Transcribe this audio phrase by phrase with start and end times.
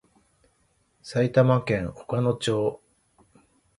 [1.03, 2.81] 埼玉県小鹿野町